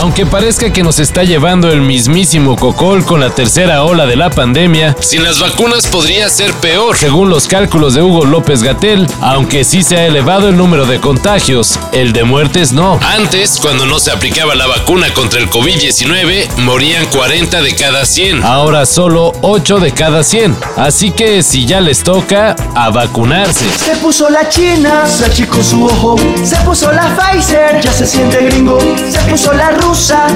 [0.00, 4.30] Aunque parezca que nos está llevando el mismísimo cocol con la tercera ola de la
[4.30, 9.64] pandemia, sin las vacunas podría ser peor, según los cálculos de Hugo López Gatel, aunque
[9.64, 13.00] sí se ha elevado el número de contagios, el de muertes no.
[13.02, 18.44] Antes, cuando no se aplicaba la vacuna contra el COVID-19, morían 40 de cada 100.
[18.44, 20.56] Ahora solo 8 de cada 100.
[20.76, 23.66] Así que si ya les toca, a vacunarse.
[23.76, 26.14] Se puso la china, se achicó su ojo.
[26.44, 28.78] Se puso la Pfizer, ya se siente gringo.
[29.10, 29.70] Se puso la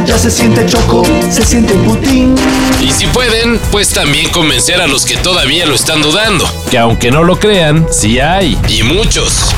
[0.07, 2.35] ya se siente choco, se siente Putin.
[2.81, 7.11] Y si pueden, pues también convencer a los que todavía lo están dudando, que aunque
[7.11, 9.53] no lo crean, sí hay, y muchos.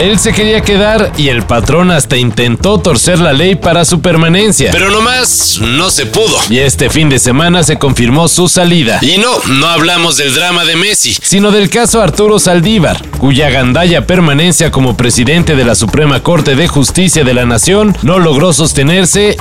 [0.00, 4.70] Él se quería quedar y el patrón hasta intentó torcer la ley para su permanencia.
[4.70, 6.38] Pero nomás no se pudo.
[6.48, 9.00] Y este fin de semana se confirmó su salida.
[9.02, 14.06] Y no, no hablamos del drama de Messi, sino del caso Arturo Saldívar, cuya gandalla
[14.06, 18.52] permanencia como presidente de la Suprema Corte de Justicia de la Nación no logró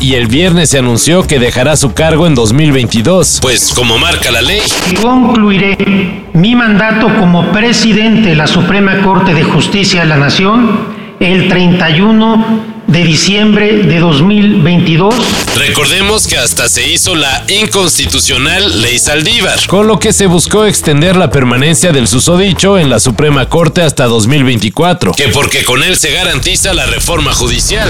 [0.01, 3.39] y el viernes se anunció que dejará su cargo en 2022.
[3.41, 4.59] Pues como marca la ley.
[5.01, 10.79] Concluiré mi mandato como presidente de la Suprema Corte de Justicia de la Nación
[11.21, 15.13] el 31 de diciembre de 2022.
[15.55, 21.17] Recordemos que hasta se hizo la inconstitucional Ley Saldívar, con lo que se buscó extender
[21.17, 26.11] la permanencia del susodicho en la Suprema Corte hasta 2024, que porque con él se
[26.11, 27.89] garantiza la reforma judicial.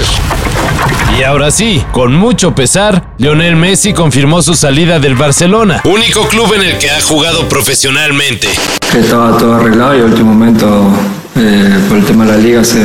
[1.18, 6.54] Y ahora sí, con mucho pesar, Lionel Messi confirmó su salida del Barcelona, único club
[6.54, 8.48] en el que ha jugado profesionalmente.
[8.96, 10.90] estaba todo arreglado y al último momento,
[11.36, 12.82] eh, por el tema de la liga, se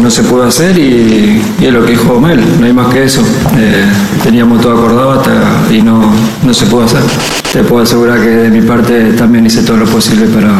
[0.00, 3.22] no se puede hacer y, es lo que dijo Mel, no hay más que eso.
[3.56, 3.84] Eh,
[4.22, 6.12] teníamos todo acordado hasta, y no,
[6.42, 7.02] no se puede hacer.
[7.52, 10.50] Te puedo asegurar que de mi parte también hice todo lo posible para,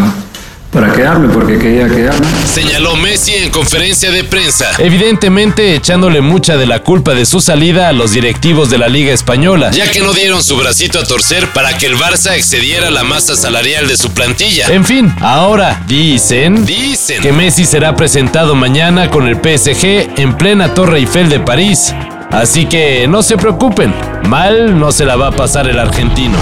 [0.71, 2.27] para quedarme porque quería quedarme.
[2.47, 7.89] Señaló Messi en conferencia de prensa, evidentemente echándole mucha de la culpa de su salida
[7.89, 11.49] a los directivos de la Liga Española, ya que no dieron su bracito a torcer
[11.49, 14.67] para que el Barça excediera la masa salarial de su plantilla.
[14.69, 20.75] En fin, ahora dicen, dicen que Messi será presentado mañana con el PSG en plena
[20.75, 21.95] Torre Eiffel de París.
[22.31, 23.93] Así que no se preocupen,
[24.29, 26.39] mal no se la va a pasar el argentino.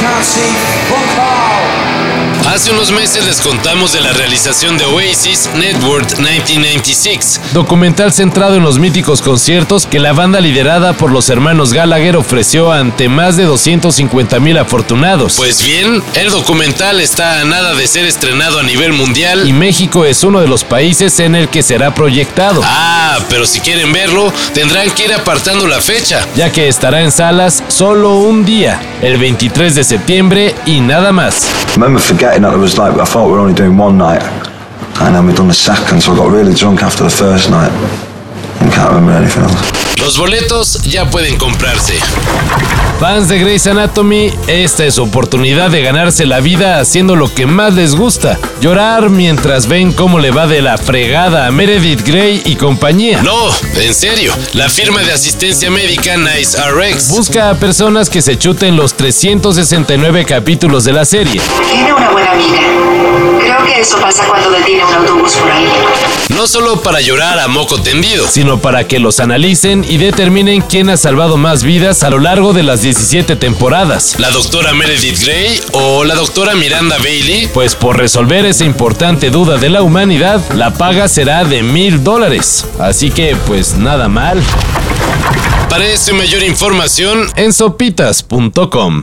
[0.00, 0.52] can't see.
[0.92, 1.35] One car.
[2.56, 8.62] Hace unos meses les contamos de la realización de Oasis Network 1996, documental centrado en
[8.62, 13.44] los míticos conciertos que la banda liderada por los hermanos Gallagher ofreció ante más de
[13.44, 15.34] 250 mil afortunados.
[15.36, 20.06] Pues bien, el documental está a nada de ser estrenado a nivel mundial y México
[20.06, 22.62] es uno de los países en el que será proyectado.
[22.64, 27.12] Ah, pero si quieren verlo, tendrán que ir apartando la fecha, ya que estará en
[27.12, 31.46] salas solo un día, el 23 de septiembre y nada más.
[32.46, 34.22] That it was like I thought we were only doing one night,
[35.02, 37.72] and then we'd done the second, so I got really drunk after the first night
[38.60, 39.86] and can't remember anything else.
[39.98, 41.94] Los boletos ya pueden comprarse.
[43.00, 47.46] Fans de Grey's Anatomy, esta es su oportunidad de ganarse la vida haciendo lo que
[47.46, 48.38] más les gusta.
[48.60, 53.20] Llorar mientras ven cómo le va de la fregada a Meredith Grey y compañía.
[53.22, 58.38] No, en serio, la firma de asistencia médica Nice RX busca a personas que se
[58.38, 61.40] chuten los 369 capítulos de la serie.
[61.70, 65.66] Tiene una buena amiga que eso pasa cuando detiene un autobús por ahí.
[66.28, 70.90] No solo para llorar a moco tendido, sino para que los analicen y determinen quién
[70.90, 74.16] ha salvado más vidas a lo largo de las 17 temporadas.
[74.18, 77.48] ¿La doctora Meredith Grey o la doctora Miranda Bailey?
[77.48, 82.66] Pues por resolver esa importante duda de la humanidad, la paga será de mil dólares.
[82.78, 84.42] Así que, pues nada mal.
[85.70, 89.02] Para eso y mayor información en sopitas.com.